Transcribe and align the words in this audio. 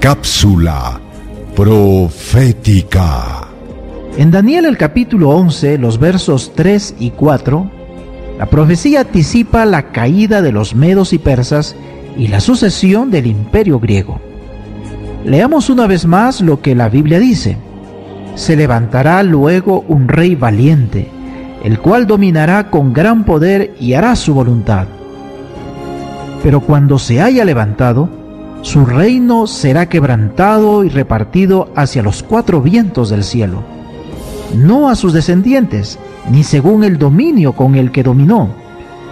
Cápsula 0.00 0.98
profética. 1.54 3.46
En 4.16 4.30
Daniel 4.30 4.64
el 4.64 4.78
capítulo 4.78 5.28
11, 5.28 5.76
los 5.76 5.98
versos 5.98 6.52
3 6.54 6.94
y 6.98 7.10
4, 7.10 7.70
la 8.38 8.46
profecía 8.46 9.00
anticipa 9.00 9.66
la 9.66 9.92
caída 9.92 10.40
de 10.40 10.52
los 10.52 10.74
medos 10.74 11.12
y 11.12 11.18
persas 11.18 11.76
y 12.16 12.28
la 12.28 12.40
sucesión 12.40 13.10
del 13.10 13.26
imperio 13.26 13.78
griego. 13.78 14.22
Leamos 15.26 15.68
una 15.68 15.86
vez 15.86 16.06
más 16.06 16.40
lo 16.40 16.62
que 16.62 16.74
la 16.74 16.88
Biblia 16.88 17.18
dice. 17.18 17.58
Se 18.36 18.56
levantará 18.56 19.22
luego 19.22 19.84
un 19.86 20.08
rey 20.08 20.34
valiente, 20.34 21.10
el 21.62 21.78
cual 21.78 22.06
dominará 22.06 22.70
con 22.70 22.94
gran 22.94 23.24
poder 23.26 23.74
y 23.78 23.92
hará 23.92 24.16
su 24.16 24.32
voluntad. 24.32 24.86
Pero 26.42 26.62
cuando 26.62 26.98
se 26.98 27.20
haya 27.20 27.44
levantado, 27.44 28.19
su 28.62 28.84
reino 28.84 29.46
será 29.46 29.88
quebrantado 29.88 30.84
y 30.84 30.88
repartido 30.90 31.70
hacia 31.74 32.02
los 32.02 32.22
cuatro 32.22 32.60
vientos 32.60 33.08
del 33.10 33.24
cielo, 33.24 33.62
no 34.54 34.90
a 34.90 34.96
sus 34.96 35.12
descendientes, 35.12 35.98
ni 36.30 36.44
según 36.44 36.84
el 36.84 36.98
dominio 36.98 37.52
con 37.52 37.74
el 37.74 37.90
que 37.90 38.02
dominó, 38.02 38.50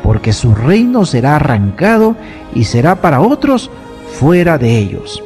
porque 0.02 0.32
su 0.32 0.54
reino 0.54 1.06
será 1.06 1.36
arrancado 1.36 2.14
y 2.54 2.64
será 2.64 3.00
para 3.00 3.20
otros 3.20 3.70
fuera 4.18 4.58
de 4.58 4.78
ellos. 4.78 5.22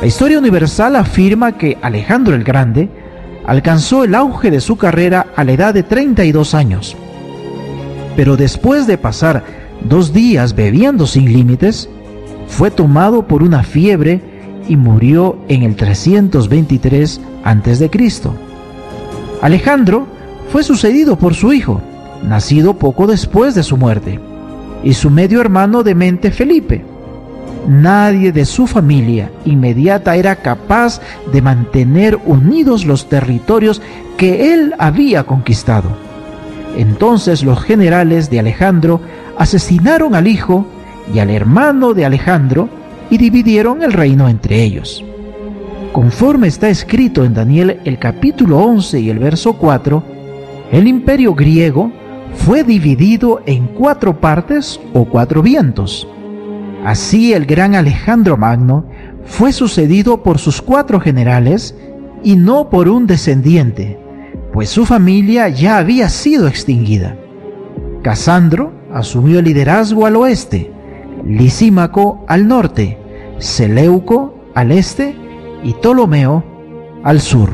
La 0.00 0.06
historia 0.06 0.38
universal 0.38 0.96
afirma 0.96 1.52
que 1.52 1.78
Alejandro 1.82 2.34
el 2.34 2.44
Grande 2.44 2.88
alcanzó 3.46 4.04
el 4.04 4.14
auge 4.14 4.50
de 4.50 4.60
su 4.60 4.76
carrera 4.76 5.26
a 5.36 5.44
la 5.44 5.52
edad 5.52 5.74
de 5.74 5.82
32 5.82 6.54
años. 6.54 6.96
Pero 8.16 8.36
después 8.36 8.86
de 8.86 8.98
pasar 8.98 9.44
dos 9.82 10.12
días 10.12 10.54
bebiendo 10.54 11.06
sin 11.06 11.32
límites, 11.32 11.88
fue 12.48 12.70
tomado 12.70 13.26
por 13.26 13.42
una 13.42 13.62
fiebre 13.62 14.20
y 14.68 14.76
murió 14.76 15.38
en 15.48 15.62
el 15.62 15.76
323 15.76 17.20
a.C. 17.44 17.90
Alejandro 19.42 20.06
fue 20.50 20.62
sucedido 20.62 21.16
por 21.16 21.34
su 21.34 21.52
hijo, 21.52 21.80
nacido 22.22 22.74
poco 22.74 23.06
después 23.06 23.54
de 23.54 23.62
su 23.62 23.76
muerte, 23.76 24.18
y 24.82 24.94
su 24.94 25.10
medio 25.10 25.40
hermano 25.40 25.82
de 25.82 25.94
mente 25.94 26.30
Felipe. 26.30 26.84
Nadie 27.68 28.30
de 28.30 28.44
su 28.44 28.66
familia 28.66 29.30
inmediata 29.44 30.14
era 30.14 30.36
capaz 30.36 31.00
de 31.32 31.42
mantener 31.42 32.18
unidos 32.24 32.84
los 32.84 33.08
territorios 33.08 33.82
que 34.16 34.54
él 34.54 34.74
había 34.78 35.24
conquistado. 35.24 35.88
Entonces 36.76 37.42
los 37.42 37.60
generales 37.62 38.30
de 38.30 38.38
Alejandro 38.38 39.00
asesinaron 39.36 40.14
al 40.14 40.28
hijo 40.28 40.66
y 41.12 41.18
al 41.18 41.30
hermano 41.30 41.94
de 41.94 42.04
Alejandro 42.04 42.68
y 43.10 43.18
dividieron 43.18 43.82
el 43.82 43.92
reino 43.92 44.28
entre 44.28 44.62
ellos. 44.62 45.04
Conforme 45.92 46.48
está 46.48 46.68
escrito 46.68 47.24
en 47.24 47.34
Daniel 47.34 47.80
el 47.84 47.98
capítulo 47.98 48.58
11 48.58 49.00
y 49.00 49.10
el 49.10 49.18
verso 49.18 49.54
4, 49.54 50.02
el 50.72 50.88
imperio 50.88 51.34
griego 51.34 51.90
fue 52.34 52.64
dividido 52.64 53.40
en 53.46 53.66
cuatro 53.68 54.20
partes 54.20 54.80
o 54.92 55.04
cuatro 55.04 55.42
vientos. 55.42 56.06
Así 56.84 57.32
el 57.32 57.46
gran 57.46 57.74
Alejandro 57.74 58.36
Magno 58.36 58.84
fue 59.24 59.52
sucedido 59.52 60.22
por 60.22 60.38
sus 60.38 60.60
cuatro 60.60 61.00
generales 61.00 61.74
y 62.22 62.36
no 62.36 62.68
por 62.68 62.88
un 62.88 63.06
descendiente, 63.06 63.98
pues 64.52 64.68
su 64.68 64.84
familia 64.84 65.48
ya 65.48 65.78
había 65.78 66.08
sido 66.08 66.46
extinguida. 66.46 67.16
Casandro 68.02 68.72
asumió 68.92 69.38
el 69.38 69.46
liderazgo 69.46 70.06
al 70.06 70.16
oeste, 70.16 70.72
Lisímaco 71.28 72.24
al 72.28 72.46
norte, 72.46 72.98
Seleuco 73.38 74.52
al 74.54 74.70
este 74.70 75.16
y 75.64 75.72
Ptolomeo 75.74 76.44
al 77.02 77.20
sur. 77.20 77.50